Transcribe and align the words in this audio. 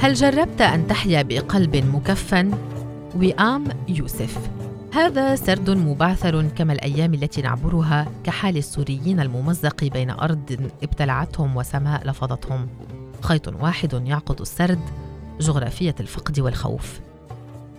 هل 0.00 0.14
جربت 0.14 0.60
أن 0.60 0.86
تحيا 0.86 1.22
بقلب 1.22 1.76
مكفن؟ 1.76 2.50
وئام 3.16 3.64
يوسف. 3.88 4.50
هذا 4.92 5.36
سرد 5.36 5.70
مبعثر 5.70 6.46
كما 6.48 6.72
الأيام 6.72 7.14
التي 7.14 7.42
نعبرها 7.42 8.06
كحال 8.24 8.56
السوريين 8.56 9.20
الممزق 9.20 9.84
بين 9.84 10.10
أرض 10.10 10.70
ابتلعتهم 10.82 11.56
وسماء 11.56 12.08
لفظتهم. 12.08 12.68
خيط 13.20 13.48
واحد 13.48 14.06
يعقد 14.06 14.40
السرد 14.40 14.80
جغرافية 15.40 15.94
الفقد 16.00 16.40
والخوف. 16.40 17.00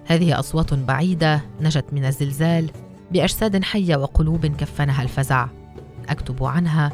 هذه 0.06 0.40
أصوات 0.40 0.74
بعيدة 0.74 1.42
نجت 1.62 1.86
من 1.92 2.06
الزلزال 2.06 2.72
بأجساد 3.12 3.64
حية 3.64 3.96
وقلوب 3.96 4.46
كفنها 4.46 5.04
الفزع. 5.04 5.48
أكتب 6.10 6.44
عنها 6.44 6.92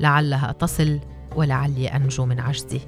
لعلها 0.00 0.52
تصل 0.52 1.00
ولعلي 1.36 1.88
أنجو 1.88 2.26
من 2.26 2.40
عجزي 2.40 2.80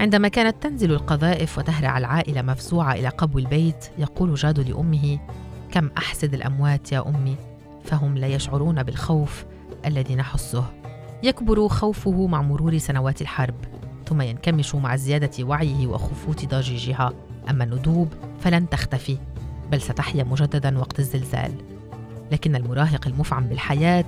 عندما 0.00 0.28
كانت 0.28 0.62
تنزل 0.62 0.92
القذائف 0.92 1.58
وتهرع 1.58 1.98
العائلة 1.98 2.42
مفزوعة 2.42 2.92
إلى 2.92 3.08
قبو 3.08 3.38
البيت 3.38 3.84
يقول 3.98 4.34
جاد 4.34 4.60
لأمه 4.60 5.18
كم 5.70 5.90
أحسد 5.98 6.34
الأموات 6.34 6.92
يا 6.92 7.08
أمي 7.08 7.36
فهم 7.84 8.18
لا 8.18 8.26
يشعرون 8.26 8.82
بالخوف 8.82 9.44
الذي 9.86 10.14
نحسه. 10.14 10.64
يكبر 11.22 11.68
خوفه 11.68 12.26
مع 12.26 12.42
مرور 12.42 12.78
سنوات 12.78 13.22
الحرب 13.22 13.54
ثم 14.06 14.20
ينكمش 14.20 14.74
مع 14.74 14.96
زيادة 14.96 15.44
وعيه 15.44 15.86
وخفوت 15.86 16.54
ضجيجها. 16.54 17.12
أما 17.50 17.64
الندوب 17.64 18.08
فلن 18.40 18.68
تختفي 18.68 19.18
بل 19.70 19.80
ستحيا 19.80 20.24
مجددا 20.24 20.78
وقت 20.78 20.98
الزلزال. 20.98 21.52
لكن 22.32 22.56
المراهق 22.56 23.06
المفعم 23.06 23.46
بالحياة 23.46 24.04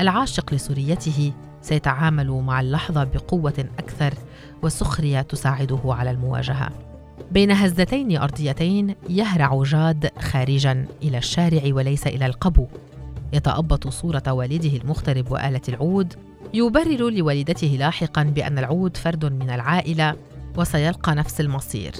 العاشق 0.00 0.54
لسوريته 0.54 1.32
سيتعامل 1.62 2.30
مع 2.30 2.60
اللحظة 2.60 3.04
بقوة 3.04 3.64
أكثر 3.78 4.14
وسخرية 4.62 5.20
تساعده 5.20 5.80
على 5.84 6.10
المواجهة. 6.10 6.70
بين 7.30 7.50
هزتين 7.50 8.16
أرضيتين 8.16 8.94
يهرع 9.08 9.62
جاد 9.62 10.10
خارجا 10.18 10.86
إلى 11.02 11.18
الشارع 11.18 11.62
وليس 11.66 12.06
إلى 12.06 12.26
القبو. 12.26 12.66
يتأبط 13.32 13.88
صورة 13.88 14.22
والده 14.28 14.76
المغترب 14.76 15.30
وآلة 15.30 15.60
العود 15.68 16.14
يبرر 16.54 17.10
لوالدته 17.10 17.66
لاحقا 17.66 18.22
بأن 18.22 18.58
العود 18.58 18.96
فرد 18.96 19.24
من 19.24 19.50
العائلة 19.50 20.16
وسيلقى 20.56 21.14
نفس 21.14 21.40
المصير. 21.40 21.92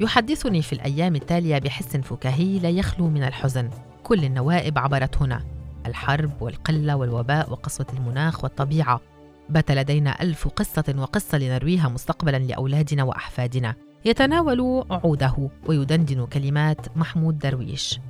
يحدثني 0.00 0.62
في 0.62 0.72
الأيام 0.72 1.16
التالية 1.16 1.58
بحس 1.58 1.96
فكاهي 1.96 2.58
لا 2.58 2.70
يخلو 2.70 3.08
من 3.08 3.22
الحزن. 3.22 3.70
كل 4.02 4.24
النوائب 4.24 4.78
عبرت 4.78 5.22
هنا. 5.22 5.44
الحرب 5.86 6.30
والقلة 6.40 6.96
والوباء 6.96 7.52
وقسوة 7.52 7.86
المناخ 7.92 8.44
والطبيعة. 8.44 9.00
بات 9.48 9.70
لدينا 9.70 10.22
ألف 10.22 10.48
قصة 10.48 10.94
وقصة 10.98 11.38
لنرويها 11.38 11.88
مستقبلا 11.88 12.36
لأولادنا 12.36 13.02
وأحفادنا. 13.02 13.74
يتناول 14.04 14.84
عوده 14.90 15.50
ويدندن 15.66 16.26
كلمات 16.26 16.96
محمود 16.96 17.38
درويش. 17.38 18.00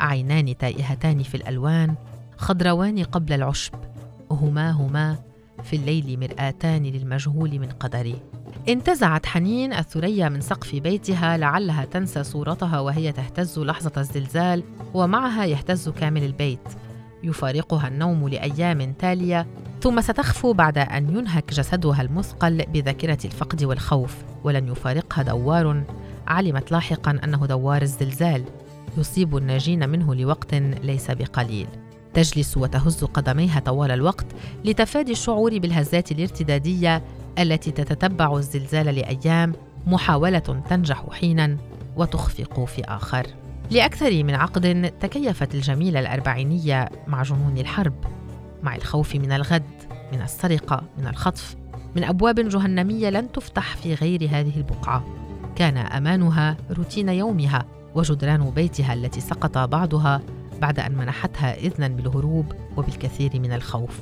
عينان 0.00 0.56
تائهتان 0.58 1.22
في 1.22 1.34
الألوان 1.34 1.94
خضروان 2.36 3.04
قبل 3.04 3.32
العشب. 3.32 3.74
هما 4.30 4.70
هما 4.70 5.16
في 5.62 5.76
الليل 5.76 6.20
مرآتان 6.20 6.82
للمجهول 6.82 7.58
من 7.58 7.68
قدري. 7.68 8.16
انتزعت 8.68 9.26
حنين 9.26 9.72
الثريا 9.72 10.28
من 10.28 10.40
سقف 10.40 10.74
بيتها 10.74 11.36
لعلها 11.36 11.84
تنسى 11.84 12.24
صورتها 12.24 12.80
وهي 12.80 13.12
تهتز 13.12 13.58
لحظة 13.58 13.92
الزلزال 13.96 14.62
ومعها 14.94 15.44
يهتز 15.44 15.88
كامل 15.88 16.24
البيت. 16.24 16.68
يفارقها 17.22 17.88
النوم 17.88 18.28
لأيام 18.28 18.92
تالية 18.92 19.46
ثم 19.80 20.00
ستخفو 20.00 20.52
بعد 20.52 20.78
أن 20.78 21.16
ينهك 21.16 21.54
جسدها 21.54 22.02
المثقل 22.02 22.64
بذاكرة 22.66 23.18
الفقد 23.24 23.64
والخوف. 23.64 24.16
ولن 24.44 24.68
يفارقها 24.68 25.22
دوار. 25.22 25.82
علمت 26.26 26.72
لاحقا 26.72 27.18
أنه 27.24 27.46
دوار 27.46 27.82
الزلزال. 27.82 28.44
يصيب 28.98 29.36
الناجين 29.36 29.88
منه 29.88 30.14
لوقت 30.14 30.54
ليس 30.54 31.10
بقليل. 31.10 31.66
تجلس 32.14 32.56
وتهز 32.56 33.04
قدميها 33.04 33.60
طوال 33.60 33.90
الوقت 33.90 34.26
لتفادي 34.64 35.12
الشعور 35.12 35.58
بالهزات 35.58 36.12
الارتدادية 36.12 37.02
التي 37.38 37.70
تتتبع 37.70 38.36
الزلزال 38.36 38.86
لأيام 38.86 39.52
محاولة 39.86 40.62
تنجح 40.70 41.06
حينا 41.10 41.56
وتخفق 41.96 42.64
في 42.64 42.84
آخر. 42.84 43.26
لأكثر 43.72 44.24
من 44.24 44.34
عقد 44.34 44.92
تكيفت 45.00 45.54
الجميلة 45.54 46.00
الأربعينية 46.00 46.88
مع 47.06 47.22
جنون 47.22 47.58
الحرب 47.58 47.94
مع 48.62 48.76
الخوف 48.76 49.14
من 49.16 49.32
الغد 49.32 49.62
من 50.12 50.22
السرقة 50.22 50.82
من 50.98 51.06
الخطف 51.06 51.56
من 51.96 52.04
أبواب 52.04 52.48
جهنمية 52.48 53.10
لن 53.10 53.32
تفتح 53.32 53.76
في 53.76 53.94
غير 53.94 54.28
هذه 54.30 54.56
البقعة. 54.56 55.04
كان 55.56 55.76
أمانها 55.76 56.56
روتين 56.70 57.08
يومها 57.08 57.64
وجدران 57.94 58.50
بيتها 58.50 58.94
التي 58.94 59.20
سقط 59.20 59.58
بعضها 59.58 60.20
بعد 60.60 60.80
أن 60.80 60.96
منحتها 60.96 61.54
اذنا 61.54 61.88
بالهروب 61.88 62.52
وبالكثير 62.76 63.40
من 63.40 63.52
الخوف. 63.52 64.00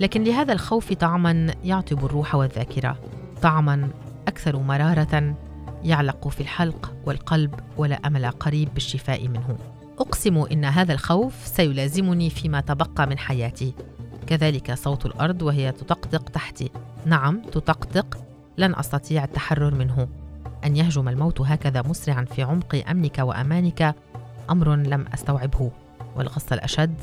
لكن 0.00 0.24
لهذا 0.24 0.52
الخوف 0.52 0.92
طعما 0.92 1.54
يعطب 1.64 2.04
الروح 2.04 2.34
والذاكرة 2.34 2.96
طعما 3.42 3.88
أكثر 4.28 4.58
مرارة 4.58 5.34
يعلق 5.84 6.28
في 6.28 6.40
الحلق 6.40 6.94
والقلب 7.06 7.54
ولا 7.76 7.96
أمل 8.06 8.26
قريب 8.30 8.74
بالشفاء 8.74 9.28
منه. 9.28 9.56
أقسم 9.98 10.38
إن 10.52 10.64
هذا 10.64 10.92
الخوف 10.92 11.34
سيلازمني 11.46 12.30
فيما 12.30 12.60
تبقى 12.60 13.06
من 13.06 13.18
حياتي. 13.18 13.74
كذلك 14.26 14.74
صوت 14.74 15.06
الأرض 15.06 15.42
وهي 15.42 15.72
تطقطق 15.72 16.28
تحتي. 16.28 16.70
نعم 17.06 17.42
تطقطق. 17.42 18.18
لن 18.58 18.74
أستطيع 18.74 19.24
التحرر 19.24 19.74
منه. 19.74 20.08
أن 20.64 20.76
يهجم 20.76 21.08
الموت 21.08 21.40
هكذا 21.40 21.82
مسرعا 21.82 22.24
في 22.24 22.42
عمق 22.42 22.82
أمنك 22.90 23.18
وأمانك 23.18 23.94
أمر 24.50 24.76
لم 24.76 25.06
أستوعبه. 25.14 25.70
والغصة 26.16 26.54
الأشد 26.54 26.94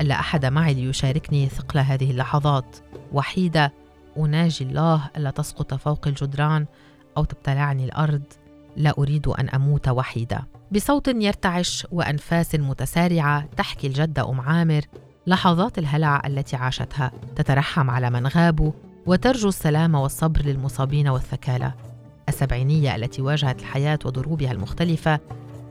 ألا 0.00 0.20
أحد 0.20 0.46
معي 0.46 0.74
ليشاركني 0.74 1.48
ثقل 1.48 1.78
هذه 1.78 2.10
اللحظات. 2.10 2.76
وحيدة 3.12 3.72
أناجي 4.18 4.64
الله 4.64 5.10
ألا 5.16 5.30
تسقط 5.30 5.74
فوق 5.74 6.06
الجدران 6.06 6.66
أو 7.16 7.24
تبتلعني 7.24 7.84
الأرض 7.84 8.22
لا 8.76 8.94
أريد 8.98 9.28
أن 9.28 9.48
أموت 9.48 9.88
وحيدة 9.88 10.46
بصوت 10.72 11.08
يرتعش 11.08 11.86
وأنفاس 11.90 12.54
متسارعة 12.54 13.44
تحكي 13.56 13.86
الجدة 13.86 14.30
أم 14.30 14.40
عامر 14.40 14.80
لحظات 15.26 15.78
الهلع 15.78 16.22
التي 16.26 16.56
عاشتها 16.56 17.12
تترحم 17.36 17.90
على 17.90 18.10
من 18.10 18.26
غابوا 18.26 18.72
وترجو 19.06 19.48
السلام 19.48 19.94
والصبر 19.94 20.42
للمصابين 20.42 21.08
والثكالى. 21.08 21.72
السبعينية 22.28 22.96
التي 22.96 23.22
واجهت 23.22 23.60
الحياة 23.60 23.98
وضروبها 24.04 24.52
المختلفة 24.52 25.20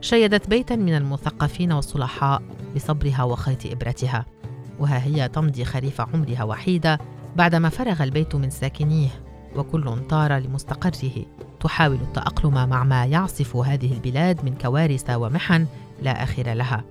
شيدت 0.00 0.48
بيتا 0.48 0.76
من 0.76 0.94
المثقفين 0.94 1.72
والصلحاء 1.72 2.42
بصبرها 2.76 3.22
وخيط 3.22 3.66
إبرتها. 3.66 4.26
وها 4.78 5.04
هي 5.04 5.28
تمضي 5.28 5.64
خريف 5.64 6.00
عمرها 6.00 6.44
وحيدة 6.44 6.98
بعدما 7.36 7.68
فرغ 7.68 8.02
البيت 8.02 8.34
من 8.34 8.50
ساكنيه. 8.50 9.08
وكل 9.56 9.96
طار 10.08 10.38
لمستقره. 10.38 11.24
تحاول 11.60 11.94
التأقلم 11.94 12.54
مع 12.54 12.84
ما 12.84 13.06
يعصف 13.06 13.56
هذه 13.56 13.92
البلاد 13.92 14.44
من 14.44 14.54
كوارث 14.54 15.10
ومحن 15.10 15.66
لا 16.02 16.22
آخر 16.22 16.52
لها. 16.52 16.84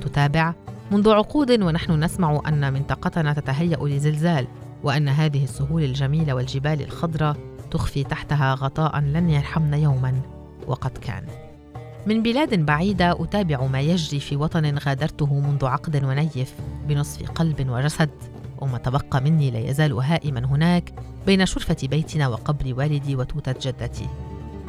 تتابع. 0.00 0.54
منذ 0.90 1.10
عقود 1.10 1.50
ونحن 1.50 2.04
نسمع 2.04 2.40
أن 2.48 2.72
منطقتنا 2.72 3.32
تتهيأ 3.32 3.76
لزلزال 3.76 4.46
وأن 4.82 5.08
هذه 5.08 5.44
السهول 5.44 5.84
الجميلة 5.84 6.34
والجبال 6.34 6.82
الخضراء 6.82 7.36
تخفي 7.70 8.04
تحتها 8.04 8.54
غطاء 8.54 9.00
لن 9.00 9.30
يرحمنا 9.30 9.76
يوما. 9.76 10.14
وقد 10.66 10.98
كان. 10.98 11.22
من 12.06 12.22
بلاد 12.22 12.66
بعيدة 12.66 13.22
أتابع 13.22 13.66
ما 13.66 13.80
يجري 13.80 14.20
في 14.20 14.36
وطن 14.36 14.78
غادرته 14.78 15.40
منذ 15.40 15.64
عقد 15.64 16.04
ونيف 16.04 16.54
بنصف 16.88 17.30
قلب 17.30 17.68
وجسد. 17.70 18.10
وما 18.62 18.78
تبقى 18.78 19.20
مني 19.20 19.50
لا 19.50 19.58
يزال 19.58 19.92
هائما 19.92 20.46
هناك 20.46 20.92
بين 21.26 21.46
شرفة 21.46 21.76
بيتنا 21.82 22.28
وقبر 22.28 22.74
والدي 22.74 23.16
وتوتة 23.16 23.54
جدتي 23.60 24.08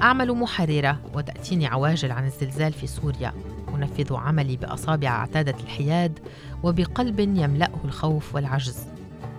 أعمل 0.01 0.31
محررة 0.31 0.99
وتأتيني 1.13 1.67
عواجل 1.67 2.11
عن 2.11 2.25
الزلزال 2.25 2.73
في 2.73 2.87
سوريا. 2.87 3.33
أنفذ 3.75 4.15
عملي 4.15 4.57
بأصابع 4.57 5.07
اعتادت 5.07 5.61
الحياد 5.61 6.19
وبقلب 6.63 7.19
يملأه 7.19 7.79
الخوف 7.85 8.35
والعجز. 8.35 8.77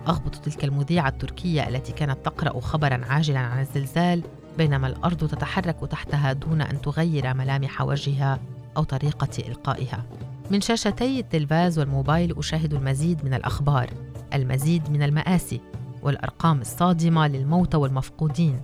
أغبط 0.07 0.35
تلك 0.35 0.63
المذيعة 0.63 1.09
التركية 1.09 1.67
التي 1.67 1.91
كانت 1.91 2.17
تقرأ 2.25 2.59
خبرا 2.59 3.05
عاجلا 3.05 3.39
عن 3.39 3.59
الزلزال 3.59 4.21
بينما 4.57 4.87
الأرض 4.87 5.27
تتحرك 5.27 5.77
تحتها 5.91 6.33
دون 6.33 6.61
أن 6.61 6.81
تغير 6.81 7.33
ملامح 7.33 7.81
وجهها 7.81 8.39
أو 8.77 8.83
طريقة 8.83 9.47
إلقائها. 9.47 10.03
من 10.51 10.61
شاشتي 10.61 11.19
التلفاز 11.19 11.79
والموبايل 11.79 12.37
أشاهد 12.37 12.73
المزيد 12.73 13.25
من 13.25 13.33
الأخبار. 13.33 13.89
المزيد 14.33 14.91
من 14.91 15.03
المآسي 15.03 15.61
والأرقام 16.03 16.61
الصادمة 16.61 17.27
للموتى 17.27 17.77
والمفقودين. 17.77 18.59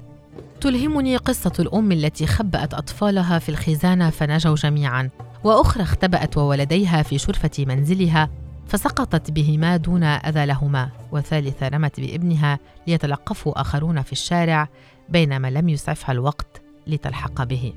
تلهمني 0.61 1.17
قصة 1.17 1.53
الأم 1.59 1.91
التي 1.91 2.27
خبأت 2.27 2.73
أطفالها 2.73 3.39
في 3.39 3.49
الخزانة 3.49 4.09
فنجوا 4.09 4.55
جميعا 4.55 5.09
وأخرى 5.43 5.83
اختبأت 5.83 6.37
وولديها 6.37 7.03
في 7.03 7.17
شرفة 7.17 7.65
منزلها 7.65 8.29
فسقطت 8.67 9.31
بهما 9.31 9.77
دون 9.77 10.03
أذى 10.03 10.45
لهما. 10.45 10.89
وثالثه 11.11 11.67
رمت 11.67 11.99
بابنها 11.99 12.59
ليتلقفه 12.87 13.53
آخرون 13.55 14.01
في 14.01 14.11
الشارع 14.11 14.67
بينما 15.09 15.49
لم 15.49 15.69
يسعفها 15.69 16.11
الوقت 16.11 16.61
لتلحق 16.87 17.43
به. 17.43 17.73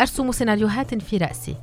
ارسم 0.00 0.32
سيناريوهات 0.32 0.94
في 0.94 1.16
رأسي. 1.16 1.56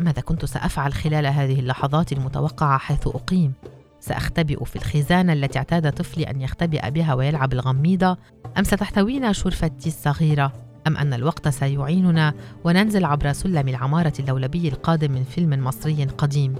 ماذا 0.00 0.20
كنت 0.20 0.44
سأفعل 0.44 0.92
خلال 0.92 1.26
هذه 1.26 1.60
اللحظات 1.60 2.12
المتوقعة 2.12 2.78
حيث 2.78 3.06
أقيم؟ 3.06 3.52
سأختبئ 4.00 4.64
في 4.64 4.76
الخزانة 4.76 5.32
التي 5.32 5.58
اعتاد 5.58 5.92
طفلي 5.92 6.30
أن 6.30 6.40
يختبئ 6.40 6.90
بها 6.90 7.14
ويلعب 7.14 7.52
الغميضة. 7.52 8.16
أم 8.58 8.64
ستحتوينا 8.64 9.32
شرفتي 9.32 9.88
الصغيرة؟ 9.88 10.52
أم 10.86 10.96
أن 10.96 11.14
الوقت 11.14 11.48
سيعيننا 11.48 12.34
وننزل 12.64 13.04
عبر 13.04 13.32
سلم 13.32 13.68
العمارة 13.68 14.12
اللولبي 14.20 14.68
القادم 14.68 15.12
من 15.12 15.24
فيلم 15.24 15.64
مصري 15.64 16.04
قديم. 16.04 16.54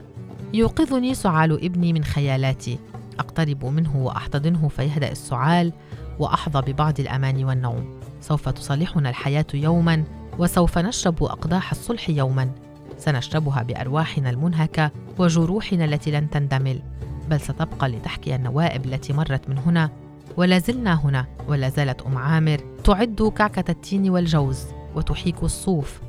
يوقظني 0.54 1.14
سعال 1.14 1.64
ابني 1.64 1.92
من 1.92 2.04
خيالاتي. 2.04 2.78
أقترب 3.18 3.64
منه 3.64 3.96
وأحتضنه 3.96 4.68
فيهدأ 4.68 5.12
السعال 5.12 5.72
وأحظى 6.18 6.72
ببعض 6.72 7.00
الأمان 7.00 7.44
والنوم. 7.44 8.00
سوف 8.20 8.48
تصالحنا 8.48 9.10
الحياة 9.10 9.46
يوما 9.54 10.04
وسوف 10.38 10.78
نشرب 10.78 11.24
أقداح 11.24 11.70
الصلح 11.70 12.10
يوما. 12.10 12.50
سنشربها 12.98 13.62
بأرواحنا 13.62 14.30
المنهكة 14.30 14.90
وجروحنا 15.18 15.84
التي 15.84 16.10
لن 16.10 16.30
تندمل. 16.30 16.82
بل 17.30 17.40
ستبقى 17.40 17.88
لتحكي 17.88 18.34
النوائب 18.34 18.86
التي 18.86 19.12
مرت 19.12 19.48
من 19.48 19.58
هنا 19.58 19.90
ولا 20.36 20.58
زلنا 20.58 21.04
هنا 21.04 21.26
ولا 21.48 21.68
زالت 21.68 22.02
أم 22.02 22.18
عامر 22.18 22.60
تعد 22.84 23.32
كعكة 23.36 23.70
التين 23.70 24.10
والجوز 24.10 24.64
وتحيك 24.94 25.42
الصوف 25.42 26.00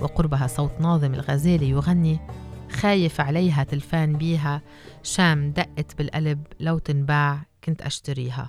وقربها 0.00 0.46
صوت 0.46 0.80
ناظم 0.80 1.14
الغزالي 1.14 1.70
يغني 1.70 2.18
خايف 2.72 3.20
عليها 3.20 3.64
تلفان 3.64 4.12
بيها 4.12 4.62
شام 5.02 5.50
دقت 5.50 5.98
بالقلب 5.98 6.46
لو 6.60 6.78
تنباع 6.78 7.40
كنت 7.64 7.82
أشتريها. 7.82 8.48